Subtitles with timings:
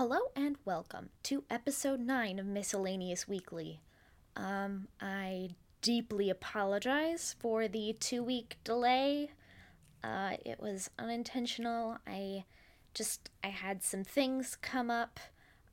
[0.00, 3.82] Hello and welcome to episode 9 of Miscellaneous Weekly.
[4.34, 5.50] Um, I
[5.82, 9.32] deeply apologize for the two week delay.
[10.02, 11.98] Uh, it was unintentional.
[12.06, 12.46] I
[12.94, 15.20] just, I had some things come up.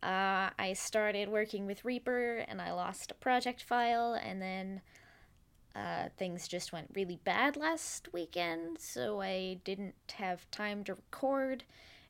[0.04, 4.82] Uh, I started working with Reaper and I lost a project file, and then
[5.74, 11.64] uh, things just went really bad last weekend, so I didn't have time to record,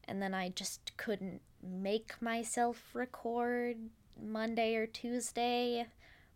[0.07, 3.77] and then I just couldn't make myself record
[4.21, 5.88] Monday or Tuesday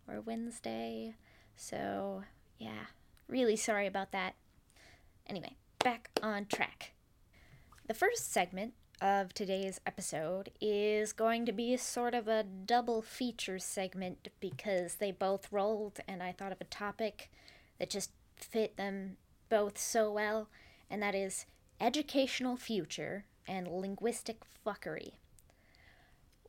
[0.06, 1.14] or Wednesday.
[1.56, 2.24] So,
[2.58, 2.86] yeah,
[3.28, 4.34] really sorry about that.
[5.26, 6.92] Anyway, back on track.
[7.86, 13.58] The first segment of today's episode is going to be sort of a double feature
[13.58, 17.30] segment because they both rolled and I thought of a topic
[17.78, 19.16] that just fit them
[19.48, 20.48] both so well,
[20.88, 21.46] and that is
[21.80, 25.12] educational future and linguistic fuckery.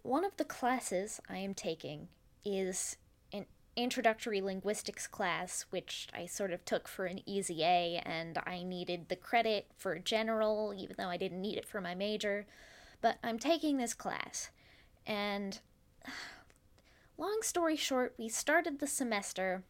[0.02, 2.10] One of the classes I am taking
[2.44, 2.98] is
[3.32, 3.46] an
[3.76, 9.08] introductory linguistics class, which I sort of took for an easy A, and I needed
[9.08, 12.46] the credit for general, even though I didn't need it for my major.
[13.02, 14.50] But I'm taking this class,
[15.06, 15.60] and
[17.18, 19.64] long story short, we started the semester,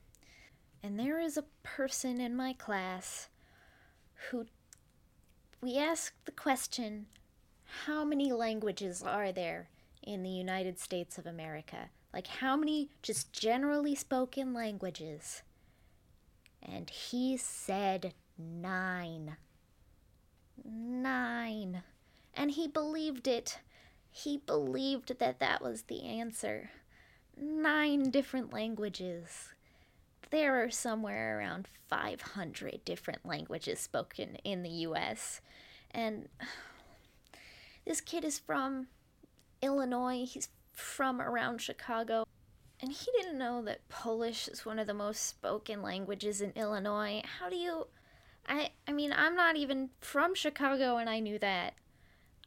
[0.81, 3.29] and there is a person in my class
[4.29, 4.47] who
[5.61, 7.05] we asked the question
[7.85, 9.69] how many languages are there
[10.01, 11.89] in the United States of America?
[12.13, 15.41] Like, how many just generally spoken languages?
[16.61, 19.37] And he said nine.
[20.63, 21.83] Nine.
[22.35, 23.59] And he believed it.
[24.11, 26.69] He believed that that was the answer.
[27.35, 29.49] Nine different languages.
[30.29, 35.41] There are somewhere around 500 different languages spoken in the US.
[35.91, 36.29] And
[37.85, 38.87] this kid is from
[39.61, 40.25] Illinois.
[40.25, 42.25] He's from around Chicago.
[42.81, 47.21] And he didn't know that Polish is one of the most spoken languages in Illinois.
[47.39, 47.87] How do you
[48.47, 51.75] I I mean, I'm not even from Chicago and I knew that.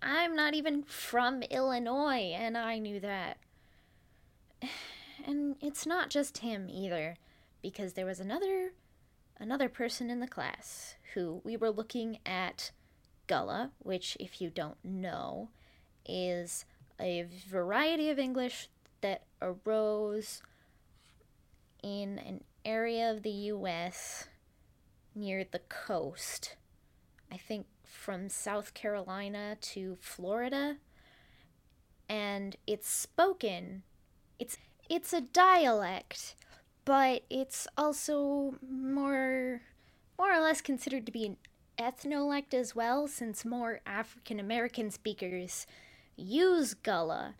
[0.03, 3.39] I'm not even from Illinois and I knew that.
[5.25, 7.17] And it's not just him either
[7.61, 8.75] because there was another
[9.41, 12.71] another person in the class who we were looking at
[13.27, 15.49] Gullah, which if you don't know
[16.05, 16.65] is
[17.01, 18.69] a variety of English
[19.01, 20.43] that arose
[21.83, 24.29] in an area of the US
[25.15, 26.57] near the coast.
[27.31, 30.77] I think from South Carolina to Florida.
[32.09, 33.83] And it's spoken.
[34.39, 34.57] It's
[34.89, 36.37] it's a dialect,
[36.85, 39.63] but it's also more
[40.17, 41.37] more or less considered to be an
[41.79, 45.67] ethnolect as well since more African American speakers
[46.17, 47.35] use Gullah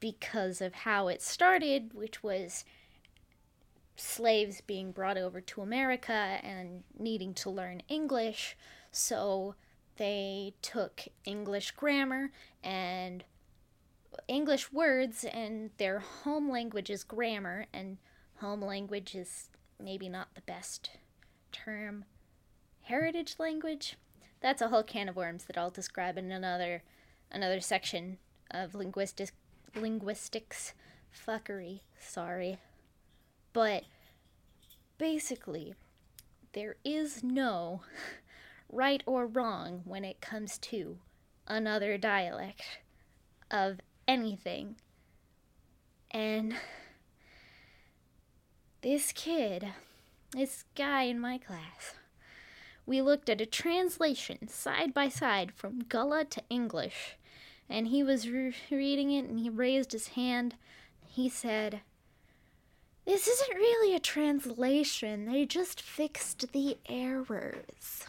[0.00, 2.64] because of how it started, which was
[3.96, 8.56] slaves being brought over to America and needing to learn English.
[8.90, 9.54] So
[9.96, 12.30] they took English grammar
[12.62, 13.24] and
[14.28, 17.98] English words and their home language is grammar, and
[18.36, 19.48] home language is
[19.82, 20.90] maybe not the best
[21.52, 22.04] term.
[22.86, 23.96] Heritage language?
[24.40, 26.84] That's a whole can of worms that I'll describe in another
[27.32, 29.30] another section of linguistic
[29.74, 30.72] linguistics
[31.12, 31.80] fuckery.
[31.98, 32.58] Sorry.
[33.52, 33.82] But
[34.98, 35.74] basically,
[36.52, 37.80] there is no
[38.70, 40.98] right or wrong when it comes to
[41.48, 42.62] another dialect
[43.50, 44.76] of anything.
[46.12, 46.54] And
[48.82, 49.66] this kid,
[50.30, 51.94] this guy in my class,
[52.86, 57.16] we looked at a translation side by side from Gullah to English,
[57.68, 60.54] and he was re- reading it and he raised his hand.
[61.04, 61.80] He said,
[63.04, 68.04] This isn't really a translation, they just fixed the errors.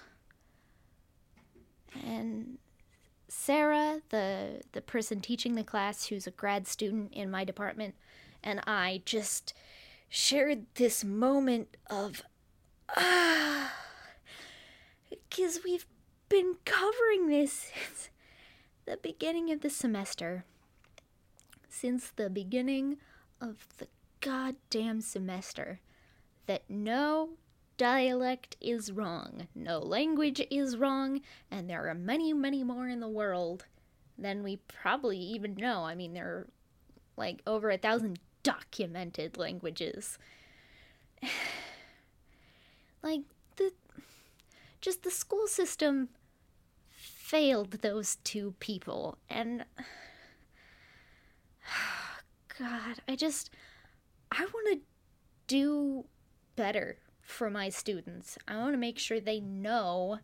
[2.06, 2.60] And
[3.28, 7.96] Sarah, the, the person teaching the class, who's a grad student in my department,
[8.44, 9.56] and I just
[10.08, 12.22] shared this moment of,
[12.96, 13.74] ah
[15.10, 15.86] because we've
[16.30, 18.10] been covering this since
[18.86, 20.46] the beginning of the semester.
[21.70, 22.98] Since the beginning
[23.40, 23.88] of the
[24.22, 25.80] goddamn semester.
[26.48, 27.32] That no
[27.78, 31.22] dialect is wrong, no language is wrong,
[31.52, 33.66] and there are many, many more in the world
[34.18, 35.84] than we probably even know.
[35.84, 36.48] I mean, there are
[37.18, 40.18] like over a thousand documented languages.
[43.04, 43.22] like,
[44.88, 46.08] just the school system
[46.90, 49.66] failed those two people and
[52.58, 53.50] God, I just
[54.32, 54.80] I want to
[55.48, 56.06] do
[56.56, 58.38] better for my students.
[58.48, 60.20] I want to make sure they know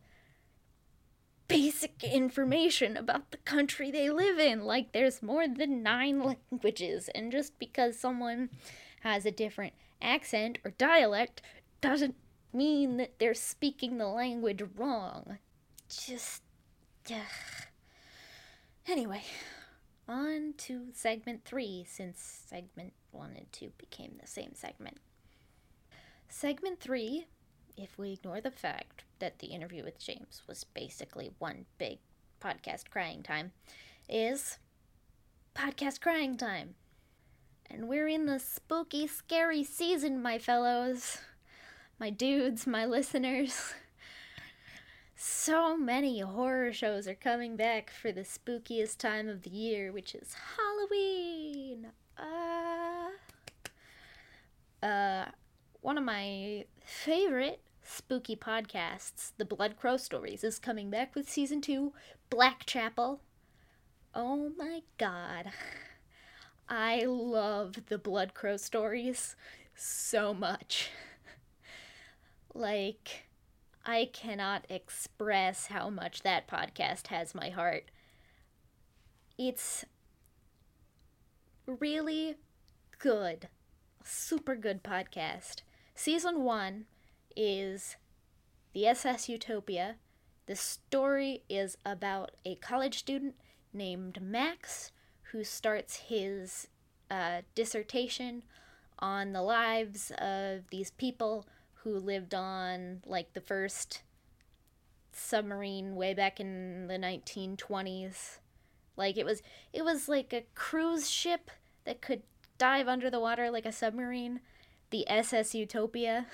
[1.50, 4.64] basic information about the country they live in.
[4.64, 8.50] Like, there's more than nine languages, and just because someone
[9.02, 11.42] has a different accent or dialect
[11.82, 12.16] doesn't
[12.54, 15.40] mean that they're speaking the language wrong.
[15.90, 16.42] Just.
[18.88, 19.24] Anyway,
[20.08, 24.98] on to segment three, since segment one and two became the same segment.
[26.30, 27.28] Segment three,
[27.78, 32.00] if we ignore the fact that the interview with James was basically one big
[32.42, 33.52] podcast crying time,
[34.10, 34.58] is
[35.56, 36.76] podcast crying time.
[37.70, 41.20] And we're in the spooky, scary season, my fellows,
[42.00, 43.74] my dudes, my listeners.
[45.16, 50.14] So many horror shows are coming back for the spookiest time of the year, which
[50.14, 51.88] is Halloween.
[52.18, 53.10] Uh,
[54.86, 55.26] uh,
[55.82, 61.62] one of my favorite spooky podcasts, The Blood Crow Stories, is coming back with season
[61.62, 61.94] two,
[62.30, 63.20] Black Blackchapel.
[64.14, 65.52] Oh my god.
[66.68, 69.36] I love the Blood Crow Stories
[69.76, 70.90] so much.
[72.54, 73.26] Like,
[73.86, 77.92] I cannot express how much that podcast has my heart.
[79.38, 79.86] It's
[81.66, 82.36] really
[83.00, 83.48] good.
[84.04, 85.62] Super good podcast.
[85.96, 86.86] Season 1
[87.36, 87.96] is
[88.74, 89.96] the SS Utopia.
[90.46, 93.36] The story is about a college student
[93.74, 94.92] named Max
[95.32, 96.68] who starts his
[97.10, 98.44] uh, dissertation
[99.00, 101.46] on the lives of these people
[101.84, 104.02] who lived on like the first
[105.12, 108.38] submarine way back in the 1920s.
[108.96, 109.42] Like it was
[109.72, 111.52] it was like a cruise ship
[111.86, 112.24] that could
[112.58, 114.40] dive under the water like a submarine,
[114.90, 116.28] the SS Utopia.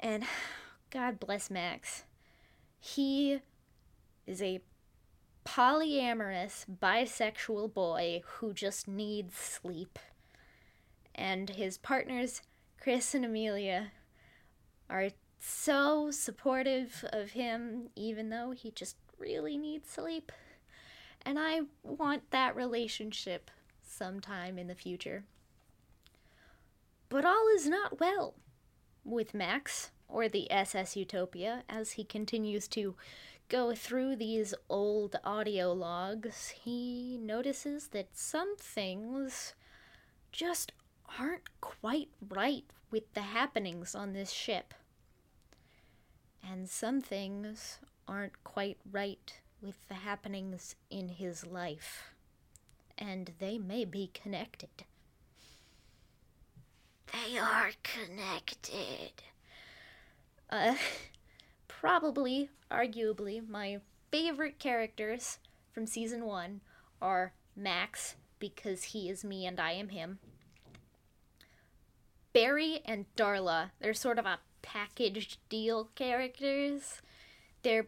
[0.00, 0.24] And
[0.90, 2.04] God bless Max.
[2.78, 3.40] He
[4.26, 4.60] is a
[5.44, 9.98] polyamorous bisexual boy who just needs sleep.
[11.14, 12.42] And his partners
[12.84, 13.92] Chris and Amelia
[14.90, 15.08] are
[15.38, 20.30] so supportive of him, even though he just really needs sleep.
[21.22, 23.50] And I want that relationship
[23.82, 25.24] sometime in the future.
[27.08, 28.34] But all is not well
[29.02, 32.96] with Max, or the SS Utopia, as he continues to
[33.48, 36.48] go through these old audio logs.
[36.50, 39.54] He notices that some things
[40.32, 40.72] just
[41.18, 42.64] aren't quite right
[42.94, 44.72] with the happenings on this ship.
[46.48, 52.14] And some things aren't quite right with the happenings in his life.
[52.96, 54.84] And they may be connected.
[57.12, 59.24] They are connected.
[60.48, 60.76] Uh,
[61.66, 63.80] probably, arguably, my
[64.12, 65.40] favorite characters
[65.72, 66.60] from season one
[67.02, 70.20] are Max, because he is me and I am him.
[72.34, 77.00] Barry and Darla, they're sort of a packaged deal characters.
[77.62, 77.86] They're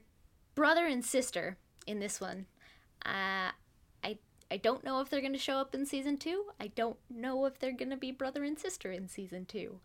[0.54, 2.46] brother and sister in this one.
[3.04, 3.50] Uh,
[4.04, 4.18] I
[4.50, 6.44] I don't know if they're going to show up in season 2.
[6.60, 9.80] I don't know if they're going to be brother and sister in season 2.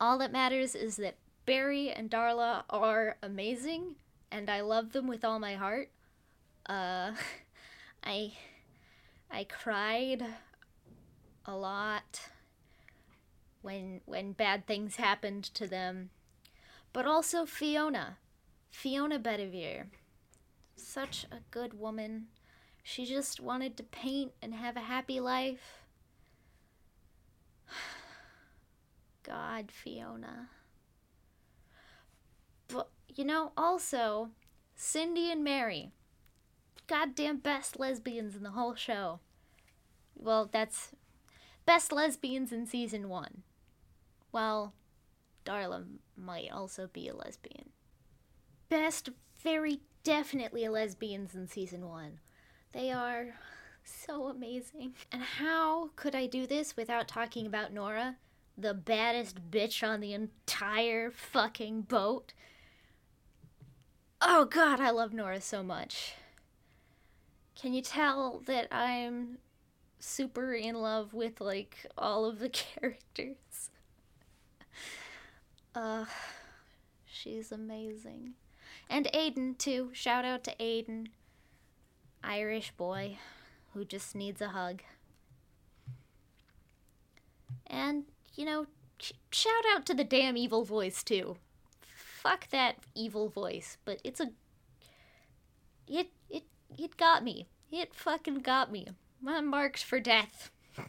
[0.00, 3.96] All that matters is that Barry and Darla are amazing
[4.30, 5.90] and I love them with all my heart.
[6.68, 7.12] Uh
[8.04, 8.34] I
[9.28, 10.24] I cried
[11.44, 12.20] a lot
[13.62, 16.10] when when bad things happened to them.
[16.92, 18.18] But also Fiona.
[18.70, 19.86] Fiona Bedivere.
[20.76, 22.28] Such a good woman.
[22.82, 25.82] She just wanted to paint and have a happy life.
[29.22, 30.48] God, Fiona.
[32.68, 34.30] But, you know, also,
[34.74, 35.90] Cindy and Mary.
[36.86, 39.20] Goddamn best lesbians in the whole show.
[40.14, 40.92] Well, that's
[41.66, 43.42] best lesbians in season one.
[44.32, 44.74] Well,
[45.44, 45.84] Darla
[46.16, 47.70] might also be a lesbian.
[48.68, 49.08] Best,
[49.42, 52.20] very definitely lesbians in season one.
[52.72, 53.34] They are
[53.84, 54.94] so amazing.
[55.10, 58.16] And how could I do this without talking about Nora?
[58.56, 62.34] The baddest bitch on the entire fucking boat.
[64.20, 66.14] Oh god, I love Nora so much.
[67.54, 69.38] Can you tell that I'm
[70.00, 73.70] super in love with like all of the characters?
[75.78, 76.06] Uh,
[77.06, 78.34] she's amazing.
[78.90, 79.90] And Aiden, too.
[79.92, 81.06] Shout out to Aiden.
[82.24, 83.18] Irish boy
[83.72, 84.82] who just needs a hug.
[87.68, 88.66] And, you know,
[88.98, 91.36] sh- shout out to the damn evil voice, too.
[91.80, 94.32] Fuck that evil voice, but it's a.
[95.86, 96.42] It, it,
[96.76, 97.46] it got me.
[97.70, 98.88] It fucking got me.
[99.22, 100.50] My marks for death.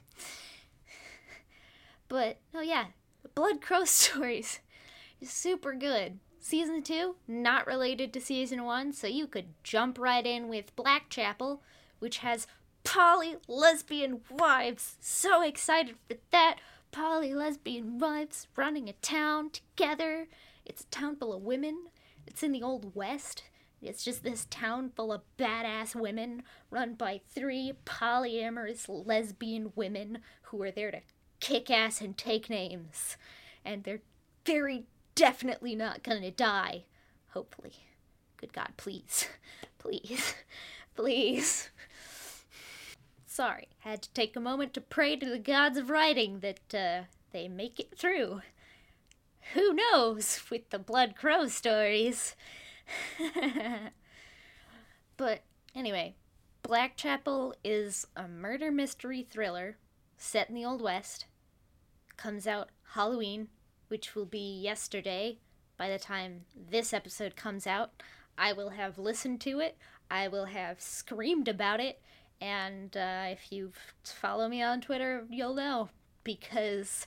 [2.08, 2.86] but, oh yeah,
[3.36, 4.62] Blood Crow Stories
[5.24, 6.20] super good.
[6.40, 11.60] Season 2, not related to Season 1, so you could jump right in with Blackchapel,
[12.00, 12.48] which has
[12.84, 14.98] poly lesbian wives.
[15.02, 16.58] So excited for that.
[16.92, 20.28] Poly lesbian wives running a town together.
[20.66, 21.88] It's a town full of women.
[22.26, 23.44] It's in the Old West.
[23.82, 30.62] It's just this town full of badass women run by three polyamorous lesbian women who
[30.62, 31.02] are there to
[31.40, 33.18] kick ass and take names.
[33.64, 34.02] And they're
[34.46, 34.86] very
[35.20, 36.86] definitely not gonna die.
[37.32, 37.74] Hopefully.
[38.38, 39.28] Good God, please.
[39.80, 40.36] Please.
[40.96, 41.70] Please.
[43.26, 47.04] Sorry, had to take a moment to pray to the gods of writing that uh,
[47.32, 48.42] they make it through.
[49.54, 52.36] Who knows with the Blood Crow stories?
[55.16, 56.16] but anyway,
[56.62, 59.78] Blackchapel is a murder mystery thriller
[60.18, 61.26] set in the Old West.
[62.18, 63.48] Comes out Halloween,
[63.90, 65.38] which will be yesterday.
[65.78, 67.92] By the time this episode comes out,
[68.38, 69.78] I will have listened to it,
[70.10, 72.02] I will have screamed about it,
[72.42, 73.72] and uh, if you
[74.04, 75.90] follow me on Twitter, you'll know.
[76.24, 77.06] Because,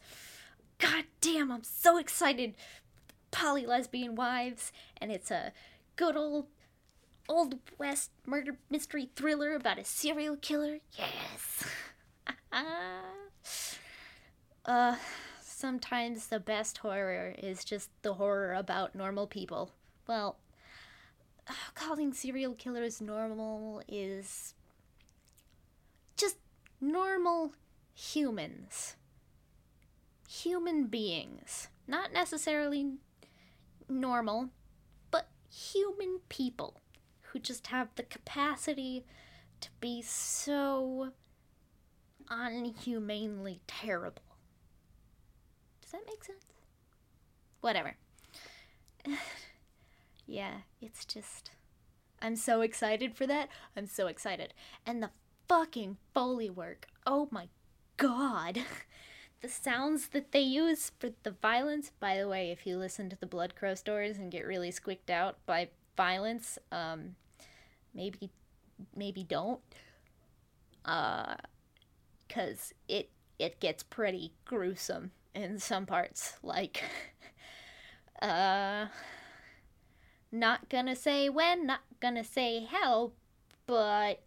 [0.78, 2.54] god damn, I'm so excited!
[3.30, 5.52] Poly lesbian wives, and it's a
[5.96, 6.46] good old
[7.28, 10.80] old west murder mystery thriller about a serial killer.
[10.98, 11.64] Yes.
[14.66, 14.96] uh
[15.62, 19.70] sometimes the best horror is just the horror about normal people.
[20.08, 20.36] Well,
[21.76, 24.54] calling serial killers normal is
[26.16, 26.36] just
[26.80, 27.52] normal
[27.94, 28.96] humans.
[30.28, 31.68] Human beings.
[31.86, 32.94] Not necessarily
[33.88, 34.48] normal,
[35.12, 36.80] but human people
[37.20, 39.04] who just have the capacity
[39.60, 41.12] to be so
[42.28, 44.31] unhumanely terrible.
[45.92, 46.44] That make sense?
[47.60, 47.96] Whatever.
[50.26, 51.50] yeah, it's just.
[52.20, 53.48] I'm so excited for that.
[53.76, 54.54] I'm so excited.
[54.86, 55.10] And the
[55.48, 56.86] fucking Foley work.
[57.06, 57.48] Oh my
[57.96, 58.60] god.
[59.42, 63.16] the sounds that they use for the violence, by the way, if you listen to
[63.16, 67.16] the Blood Crow stories and get really squeaked out by violence, um,
[67.94, 68.30] maybe
[68.96, 69.60] maybe don't
[70.84, 71.36] uh
[72.28, 76.82] cuz it it gets pretty gruesome in some parts like
[78.22, 78.86] uh
[80.30, 83.12] not gonna say when not gonna say how
[83.66, 84.22] but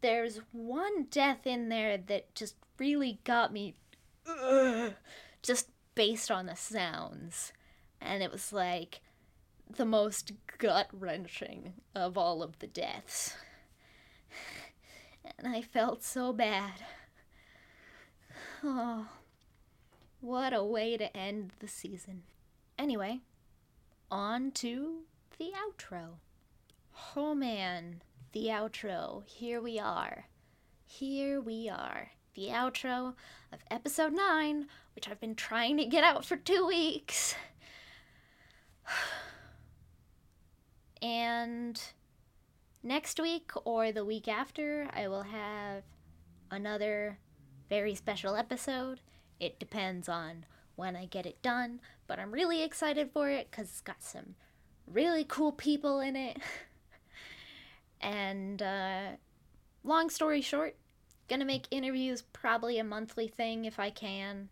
[0.00, 3.74] there's one death in there that just really got me
[5.42, 7.52] just based on the sounds
[8.00, 9.00] and it was like
[9.76, 13.34] the most gut wrenching of all of the deaths.
[15.38, 16.72] And I felt so bad.
[18.66, 19.06] Oh,
[20.24, 22.22] what a way to end the season.
[22.78, 23.20] Anyway,
[24.10, 25.00] on to
[25.38, 26.14] the outro.
[27.14, 28.00] Oh man,
[28.32, 29.22] the outro.
[29.26, 30.24] Here we are.
[30.86, 32.12] Here we are.
[32.34, 33.14] The outro
[33.52, 37.34] of episode 9, which I've been trying to get out for two weeks.
[41.02, 41.78] And
[42.82, 45.82] next week or the week after, I will have
[46.50, 47.18] another
[47.68, 49.00] very special episode.
[49.44, 53.68] It depends on when I get it done, but I'm really excited for it because
[53.68, 54.36] it's got some
[54.86, 56.38] really cool people in it.
[58.00, 59.08] and uh,
[59.84, 60.76] long story short,
[61.28, 64.48] gonna make interviews probably a monthly thing if I can.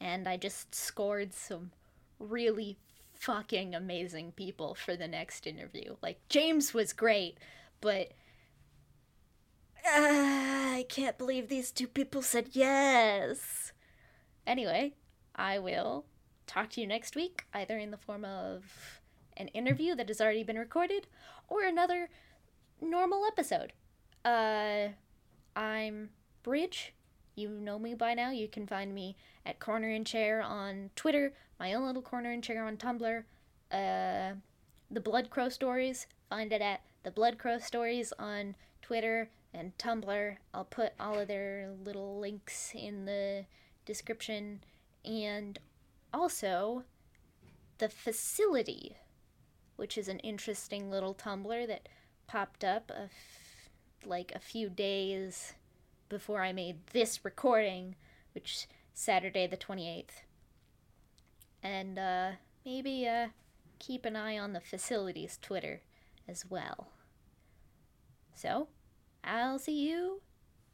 [0.00, 1.70] And I just scored some
[2.18, 2.78] really
[3.12, 5.94] fucking amazing people for the next interview.
[6.02, 7.38] Like, James was great,
[7.80, 8.10] but.
[9.86, 13.71] Uh, I can't believe these two people said yes.
[14.46, 14.94] Anyway,
[15.36, 16.04] I will
[16.46, 19.00] talk to you next week, either in the form of
[19.36, 21.06] an interview that has already been recorded
[21.48, 22.10] or another
[22.80, 23.72] normal episode.
[24.24, 24.88] Uh,
[25.56, 26.10] I'm
[26.42, 26.94] Bridge.
[27.34, 28.30] You know me by now.
[28.30, 32.42] You can find me at Corner and Chair on Twitter, my own little corner and
[32.42, 33.24] chair on Tumblr.
[33.70, 34.34] Uh,
[34.90, 40.36] the Blood Crow Stories, find it at the Blood Crow Stories on Twitter and Tumblr.
[40.52, 43.46] I'll put all of their little links in the
[43.84, 44.62] description.
[45.04, 45.58] And
[46.12, 46.84] also,
[47.78, 48.96] the facility,
[49.76, 51.88] which is an interesting little Tumblr that
[52.26, 53.70] popped up a f-
[54.04, 55.54] like a few days
[56.08, 57.96] before I made this recording,
[58.34, 60.24] which Saturday the 28th.
[61.62, 62.30] And uh,
[62.64, 63.28] maybe uh,
[63.78, 65.82] keep an eye on the facilities Twitter
[66.28, 66.88] as well.
[68.34, 68.68] So,
[69.24, 70.20] I'll see you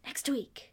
[0.04, 0.72] next week.